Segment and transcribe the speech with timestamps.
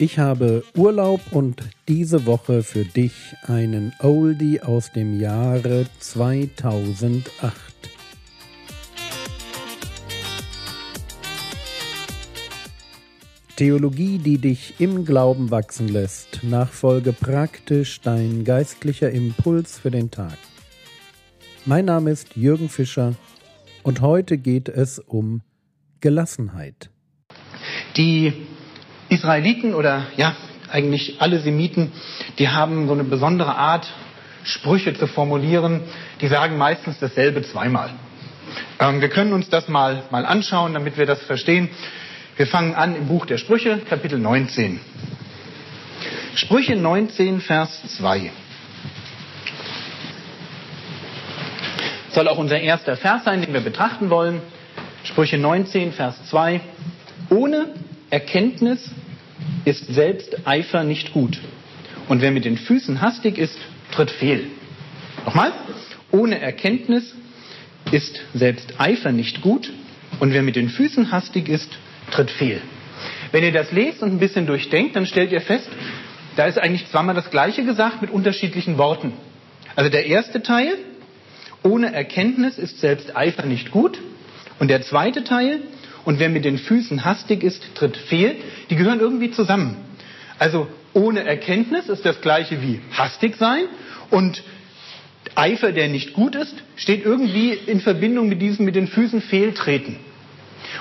[0.00, 7.24] Ich habe Urlaub und diese Woche für dich einen Oldie aus dem Jahre 2008.
[13.56, 16.44] Theologie, die dich im Glauben wachsen lässt.
[16.44, 20.38] Nachfolge praktisch dein geistlicher Impuls für den Tag.
[21.66, 23.16] Mein Name ist Jürgen Fischer
[23.82, 25.42] und heute geht es um
[26.00, 26.88] Gelassenheit.
[27.96, 28.32] Die
[29.08, 30.34] Israeliten oder ja,
[30.70, 31.92] eigentlich alle Semiten,
[32.38, 33.86] die haben so eine besondere Art,
[34.44, 35.82] Sprüche zu formulieren.
[36.20, 37.90] Die sagen meistens dasselbe zweimal.
[38.80, 41.68] Ähm, wir können uns das mal, mal anschauen, damit wir das verstehen.
[42.36, 44.80] Wir fangen an im Buch der Sprüche, Kapitel 19.
[46.34, 48.30] Sprüche 19, Vers 2.
[52.10, 54.40] Soll auch unser erster Vers sein, den wir betrachten wollen.
[55.02, 56.60] Sprüche 19, Vers 2.
[57.30, 57.74] Ohne
[58.10, 58.90] Erkenntnis
[59.64, 61.38] ist selbst Eifer nicht gut.
[62.08, 63.58] Und wer mit den Füßen hastig ist,
[63.92, 64.46] tritt fehl.
[65.24, 65.52] Nochmal.
[66.10, 67.14] Ohne Erkenntnis
[67.92, 69.70] ist selbst Eifer nicht gut.
[70.20, 71.70] Und wer mit den Füßen hastig ist,
[72.10, 72.60] tritt fehl.
[73.30, 75.68] Wenn ihr das lest und ein bisschen durchdenkt, dann stellt ihr fest,
[76.36, 79.12] da ist eigentlich zweimal das Gleiche gesagt mit unterschiedlichen Worten.
[79.76, 80.74] Also der erste Teil,
[81.62, 83.98] ohne Erkenntnis ist selbst Eifer nicht gut.
[84.58, 85.60] Und der zweite Teil,
[86.08, 88.36] und wer mit den Füßen hastig ist, tritt fehl.
[88.70, 89.76] Die gehören irgendwie zusammen.
[90.38, 93.64] Also ohne Erkenntnis ist das gleiche wie hastig sein
[94.08, 94.42] und
[95.34, 99.96] Eifer, der nicht gut ist, steht irgendwie in Verbindung mit diesem mit den Füßen fehltreten.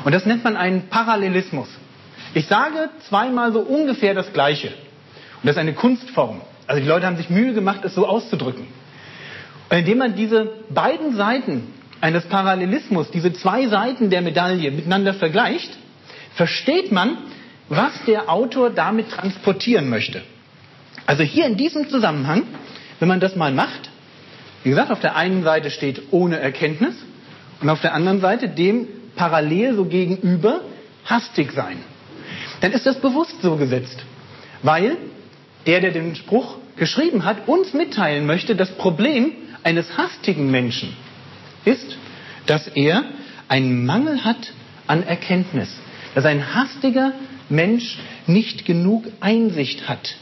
[0.05, 1.67] Und das nennt man einen Parallelismus.
[2.33, 4.69] Ich sage zweimal so ungefähr das Gleiche.
[4.69, 6.39] Und das ist eine Kunstform.
[6.67, 8.65] Also die Leute haben sich Mühe gemacht, es so auszudrücken.
[9.69, 15.69] Und indem man diese beiden Seiten eines Parallelismus, diese zwei Seiten der Medaille miteinander vergleicht,
[16.35, 17.17] versteht man,
[17.69, 20.21] was der Autor damit transportieren möchte.
[21.05, 22.43] Also hier in diesem Zusammenhang,
[22.99, 23.89] wenn man das mal macht,
[24.63, 26.95] wie gesagt, auf der einen Seite steht ohne Erkenntnis
[27.61, 30.61] und auf der anderen Seite dem parallel so gegenüber
[31.05, 31.77] hastig sein.
[32.61, 34.03] Dann ist das bewusst so gesetzt,
[34.61, 34.97] weil
[35.65, 39.31] der, der den Spruch geschrieben hat, uns mitteilen möchte, das Problem
[39.63, 40.95] eines hastigen Menschen
[41.67, 41.97] ist,
[42.45, 43.03] dass er
[43.47, 44.53] einen Mangel hat
[44.87, 45.69] an Erkenntnis,
[46.15, 47.13] dass ein hastiger
[47.49, 50.15] Mensch nicht genug Einsicht hat,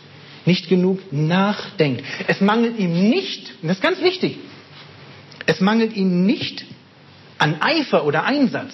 [0.45, 2.03] nicht genug nachdenkt.
[2.27, 4.37] Es mangelt ihm nicht, und das ist ganz wichtig,
[5.45, 6.65] es mangelt ihm nicht
[7.37, 8.73] an Eifer oder Einsatz.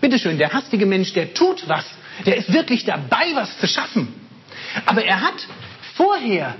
[0.00, 1.84] Bitteschön, der hastige Mensch, der tut was,
[2.26, 4.08] der ist wirklich dabei, was zu schaffen.
[4.86, 5.46] Aber er hat
[5.94, 6.56] vorher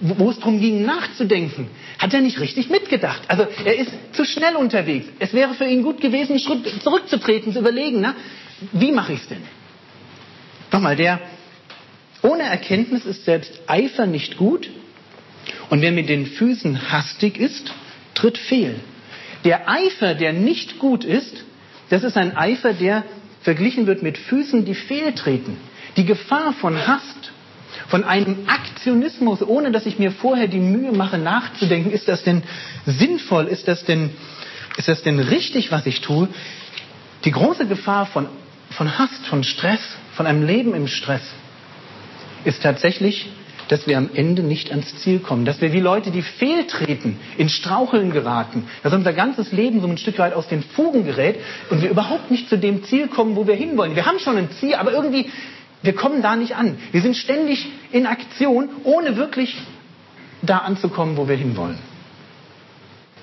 [0.00, 3.22] wo es darum ging, nachzudenken, hat er nicht richtig mitgedacht.
[3.28, 5.06] Also er ist zu schnell unterwegs.
[5.18, 8.14] Es wäre für ihn gut gewesen, einen Schritt zurückzutreten, zu überlegen, na,
[8.72, 9.42] wie mache ich es denn?
[10.70, 11.20] Nochmal, der
[12.22, 14.68] ohne Erkenntnis ist selbst Eifer nicht gut
[15.70, 17.72] und wer mit den Füßen hastig ist,
[18.14, 18.76] tritt fehl.
[19.44, 21.44] Der Eifer, der nicht gut ist,
[21.90, 23.04] das ist ein Eifer, der
[23.42, 25.56] verglichen wird mit Füßen, die fehltreten.
[25.96, 27.32] Die Gefahr von Hast
[27.88, 32.42] von einem Aktionismus, ohne dass ich mir vorher die Mühe mache, nachzudenken, ist das denn
[32.86, 34.10] sinnvoll, ist das denn,
[34.76, 36.28] ist das denn richtig, was ich tue?
[37.24, 38.26] Die große Gefahr von,
[38.70, 39.80] von Hast, von Stress,
[40.14, 41.22] von einem Leben im Stress,
[42.44, 43.30] ist tatsächlich,
[43.68, 47.48] dass wir am Ende nicht ans Ziel kommen, dass wir wie Leute, die fehltreten, in
[47.48, 51.36] Straucheln geraten, dass unser ganzes Leben so ein Stück weit aus den Fugen gerät
[51.70, 53.94] und wir überhaupt nicht zu dem Ziel kommen, wo wir hinwollen.
[53.96, 55.30] Wir haben schon ein Ziel, aber irgendwie
[55.82, 56.78] wir kommen da nicht an.
[56.92, 59.56] Wir sind ständig in Aktion, ohne wirklich
[60.42, 61.78] da anzukommen, wo wir hinwollen.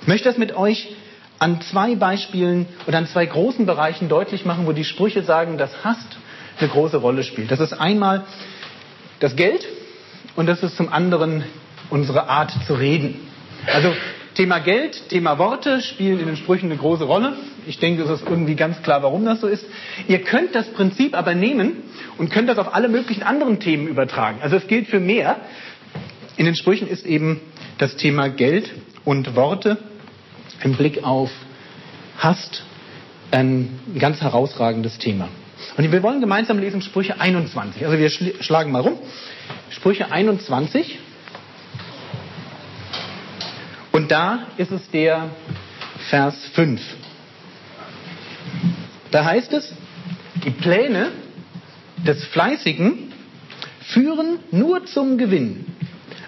[0.02, 0.96] Ich möchte das mit euch
[1.40, 5.84] an zwei Beispielen oder an zwei großen Bereichen deutlich machen, wo die Sprüche sagen, dass
[5.84, 6.18] Hast
[6.60, 7.52] eine große Rolle spielt.
[7.52, 8.24] Das ist einmal
[9.20, 9.68] das Geld
[10.36, 11.44] und das ist zum anderen
[11.90, 13.20] unsere Art zu reden.
[13.68, 13.94] Also
[14.36, 17.38] Thema Geld, Thema Worte spielen in den Sprüchen eine große Rolle.
[17.68, 19.66] Ich denke, es ist irgendwie ganz klar, warum das so ist.
[20.08, 21.84] Ihr könnt das Prinzip aber nehmen
[22.18, 24.40] und könnt das auf alle möglichen anderen Themen übertragen.
[24.42, 25.38] Also es gilt für mehr.
[26.36, 27.40] In den Sprüchen ist eben
[27.78, 28.74] das Thema Geld
[29.06, 29.78] und Worte
[30.64, 31.32] im Blick auf
[32.18, 32.64] Hast
[33.32, 35.30] ein ganz herausragendes Thema.
[35.78, 37.86] Und wir wollen gemeinsam lesen Sprüche 21.
[37.86, 38.98] Also wir schlagen mal rum.
[39.70, 41.00] Sprüche 21.
[44.06, 45.32] Und da ist es der
[46.12, 46.80] Vers 5.
[49.10, 49.74] Da heißt es,
[50.46, 51.08] die Pläne
[52.06, 53.12] des Fleißigen
[53.82, 55.66] führen nur zum Gewinn,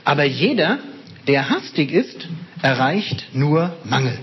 [0.04, 0.80] aber jeder,
[1.28, 2.28] der hastig ist,
[2.64, 4.18] erreicht nur Mangel.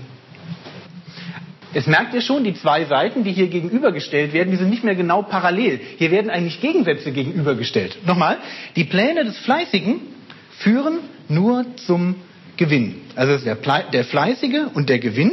[1.73, 4.95] Jetzt merkt ihr schon, die zwei Seiten, die hier gegenübergestellt werden, die sind nicht mehr
[4.95, 5.79] genau parallel.
[5.95, 8.05] Hier werden eigentlich Gegensätze gegenübergestellt.
[8.05, 8.37] Nochmal,
[8.75, 10.01] die Pläne des Fleißigen
[10.57, 10.99] führen
[11.29, 12.15] nur zum
[12.57, 13.04] Gewinn.
[13.15, 15.31] Also der, der Fleißige und der Gewinn.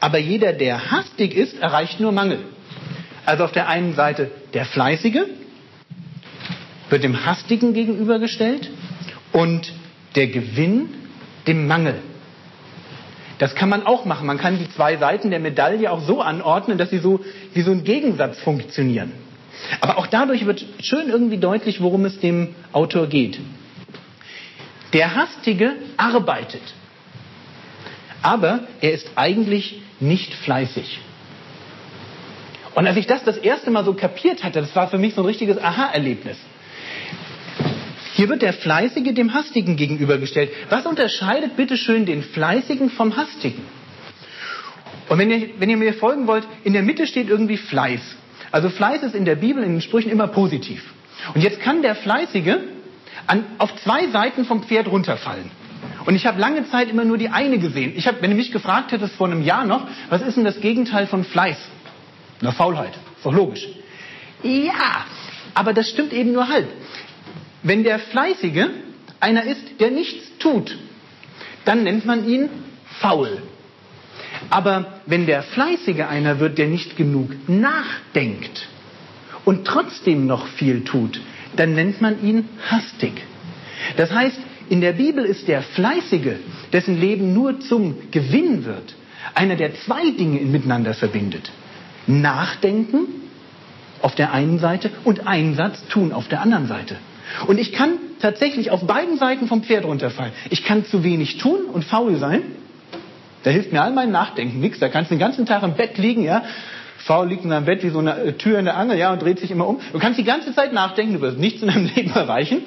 [0.00, 2.40] Aber jeder, der hastig ist, erreicht nur Mangel.
[3.26, 5.24] Also auf der einen Seite der Fleißige
[6.90, 8.70] wird dem Hastigen gegenübergestellt
[9.32, 9.72] und
[10.14, 10.88] der Gewinn
[11.46, 11.96] dem Mangel.
[13.38, 14.26] Das kann man auch machen.
[14.26, 17.20] Man kann die zwei Seiten der Medaille auch so anordnen, dass sie so
[17.52, 19.12] wie so ein Gegensatz funktionieren.
[19.80, 23.40] Aber auch dadurch wird schön irgendwie deutlich, worum es dem Autor geht.
[24.92, 26.62] Der Hastige arbeitet,
[28.24, 30.98] aber er ist eigentlich nicht fleißig.
[32.74, 35.22] Und als ich das das erste Mal so kapiert hatte, das war für mich so
[35.22, 36.38] ein richtiges Aha-Erlebnis.
[38.14, 40.50] Hier wird der Fleißige dem Hastigen gegenübergestellt.
[40.70, 43.62] Was unterscheidet bitteschön den Fleißigen vom Hastigen?
[45.08, 48.00] Und wenn ihr, wenn ihr mir folgen wollt, in der Mitte steht irgendwie Fleiß.
[48.50, 50.94] Also Fleiß ist in der Bibel, in den Sprüchen immer positiv.
[51.34, 52.56] Und jetzt kann der Fleißige
[53.26, 55.50] an, auf zwei Seiten vom Pferd runterfallen.
[56.06, 57.92] Und ich habe lange Zeit immer nur die eine gesehen.
[57.96, 60.60] Ich hab, wenn du mich gefragt hättest vor einem Jahr noch, was ist denn das
[60.60, 61.58] Gegenteil von Fleiß?
[62.40, 62.92] Na, Faulheit.
[63.16, 63.66] Ist doch logisch.
[64.42, 65.06] Ja,
[65.54, 66.68] aber das stimmt eben nur halb.
[67.62, 68.66] Wenn der Fleißige
[69.20, 70.76] einer ist, der nichts tut,
[71.64, 72.50] dann nennt man ihn
[73.00, 73.42] faul.
[74.50, 78.68] Aber wenn der Fleißige einer wird, der nicht genug nachdenkt
[79.46, 81.20] und trotzdem noch viel tut,
[81.56, 83.22] dann nennt man ihn hastig.
[83.96, 86.36] Das heißt, in der Bibel ist der Fleißige,
[86.72, 88.94] dessen Leben nur zum Gewinn wird,
[89.34, 91.50] einer, der zwei Dinge miteinander verbindet.
[92.06, 93.06] Nachdenken
[94.02, 96.96] auf der einen Seite und Einsatz tun auf der anderen Seite.
[97.46, 100.32] Und ich kann tatsächlich auf beiden Seiten vom Pferd runterfallen.
[100.50, 102.42] Ich kann zu wenig tun und faul sein.
[103.44, 104.78] Da hilft mir all mein Nachdenken nichts.
[104.78, 106.42] Da kannst du den ganzen Tag im Bett liegen, ja.
[106.98, 109.20] Faul liegt in deinem Bett wie so eine äh, Tür in der Angel, ja, und
[109.20, 109.80] dreht sich immer um.
[109.92, 112.62] Du kannst die ganze Zeit nachdenken, du wirst nichts in deinem Leben erreichen.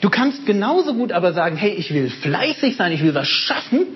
[0.00, 3.86] Du kannst genauso gut aber sagen, hey, ich will fleißig sein, ich will was schaffen.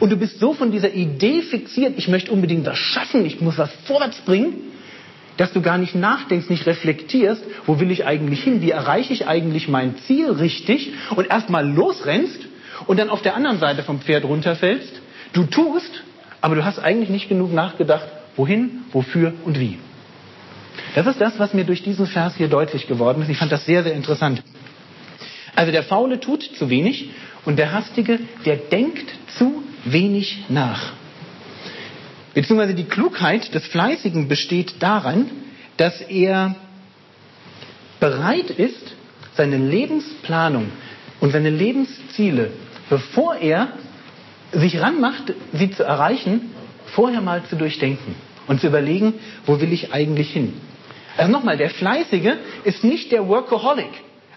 [0.00, 3.58] Und du bist so von dieser Idee fixiert, ich möchte unbedingt was schaffen, ich muss
[3.58, 4.72] was vorwärts bringen
[5.36, 9.26] dass du gar nicht nachdenkst, nicht reflektierst, wo will ich eigentlich hin, wie erreiche ich
[9.26, 12.46] eigentlich mein Ziel richtig und erstmal losrennst
[12.86, 15.00] und dann auf der anderen Seite vom Pferd runterfällst.
[15.32, 16.02] Du tust,
[16.40, 18.06] aber du hast eigentlich nicht genug nachgedacht,
[18.36, 19.78] wohin, wofür und wie.
[20.94, 23.28] Das ist das, was mir durch diesen Vers hier deutlich geworden ist.
[23.28, 24.42] Ich fand das sehr, sehr interessant.
[25.54, 27.10] Also der Faule tut zu wenig
[27.44, 30.92] und der Hastige, der denkt zu wenig nach.
[32.34, 35.30] Beziehungsweise die Klugheit des Fleißigen besteht darin,
[35.76, 36.54] dass er
[38.00, 38.94] bereit ist,
[39.34, 40.70] seine Lebensplanung
[41.20, 42.50] und seine Lebensziele,
[42.90, 43.68] bevor er
[44.52, 46.50] sich ranmacht, sie zu erreichen,
[46.86, 48.14] vorher mal zu durchdenken
[48.46, 49.14] und zu überlegen,
[49.46, 50.54] wo will ich eigentlich hin.
[51.16, 52.34] Also nochmal, der Fleißige
[52.64, 53.90] ist nicht der Workaholic.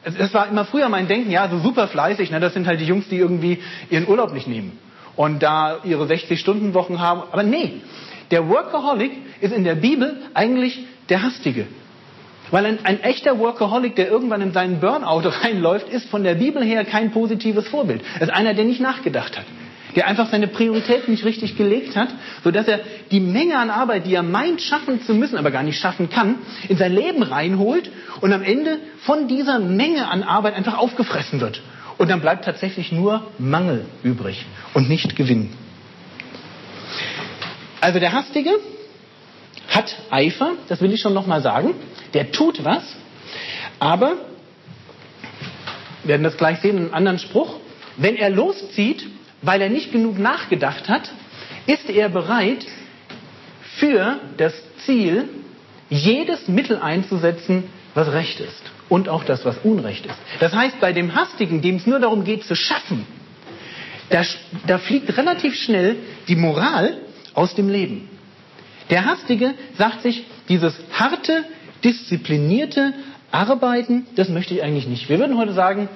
[0.05, 2.85] Das war immer früher mein Denken, ja, so super fleißig, ne, das sind halt die
[2.85, 3.59] Jungs, die irgendwie
[3.89, 4.77] ihren Urlaub nicht nehmen
[5.15, 7.23] und da ihre 60-Stunden-Wochen haben.
[7.31, 7.81] Aber nee,
[8.31, 9.11] der Workaholic
[9.41, 11.67] ist in der Bibel eigentlich der Hastige.
[12.51, 16.63] Weil ein, ein, echter Workaholic, der irgendwann in seinen Burnout reinläuft, ist von der Bibel
[16.63, 18.01] her kein positives Vorbild.
[18.15, 19.45] Er ist einer, der nicht nachgedacht hat.
[19.95, 22.09] Der einfach seine Prioritäten nicht richtig gelegt hat,
[22.43, 22.81] sodass er
[23.11, 26.39] die Menge an Arbeit, die er meint schaffen zu müssen, aber gar nicht schaffen kann,
[26.67, 27.89] in sein Leben reinholt
[28.21, 31.61] und am Ende von dieser Menge an Arbeit einfach aufgefressen wird.
[31.97, 35.51] Und dann bleibt tatsächlich nur Mangel übrig und nicht Gewinn.
[37.79, 38.51] Also der Hastige
[39.69, 41.75] hat Eifer, das will ich schon nochmal sagen.
[42.13, 42.83] Der tut was,
[43.79, 44.13] aber,
[46.03, 47.59] wir werden das gleich sehen in einem anderen Spruch,
[47.97, 49.05] wenn er loszieht,
[49.45, 51.11] weil er nicht genug nachgedacht hat,
[51.67, 52.65] ist er bereit,
[53.77, 54.53] für das
[54.85, 55.29] Ziel
[55.89, 60.17] jedes Mittel einzusetzen, was recht ist und auch das, was Unrecht ist.
[60.39, 63.05] Das heißt, bei dem Hastigen, dem es nur darum geht zu schaffen,
[64.09, 64.23] da,
[64.67, 65.97] da fliegt relativ schnell
[66.27, 66.97] die Moral
[67.33, 68.09] aus dem Leben.
[68.89, 71.43] Der Hastige sagt sich, dieses harte,
[71.83, 72.93] disziplinierte
[73.31, 75.09] Arbeiten, das möchte ich eigentlich nicht.
[75.09, 75.89] Wir würden heute sagen,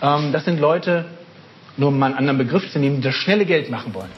[0.00, 1.06] ähm, das sind Leute,
[1.76, 4.10] nur um mal einen anderen Begriff zu nehmen, das schnelle Geld machen wollen.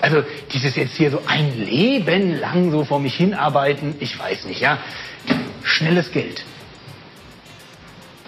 [0.00, 0.22] Also
[0.52, 4.78] dieses jetzt hier so ein Leben lang so vor mich hinarbeiten, ich weiß nicht, ja,
[5.62, 6.44] schnelles Geld.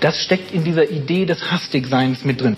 [0.00, 2.56] Das steckt in dieser Idee des Hastigseins mit drin.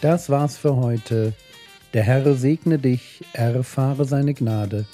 [0.00, 1.34] Das war's für heute.
[1.94, 4.86] Der Herr segne dich, erfahre seine Gnade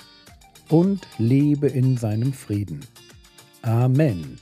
[0.68, 2.80] und lebe in seinem Frieden.
[3.62, 4.38] Amen.